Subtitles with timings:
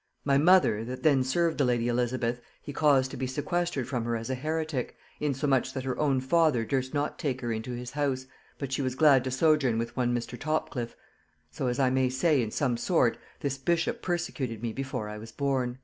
[0.25, 4.15] My mother, that then served the lady Elizabeth, he caused to be sequestered from her
[4.15, 8.25] as an heretic, insomuch that her own father durst not take her into his house,
[8.57, 10.39] but she was glad to sojourn with one Mr.
[10.39, 10.95] Topcliff;
[11.51, 15.31] so as I may say in some sort, this bishop persecuted me before I was
[15.31, 15.77] born."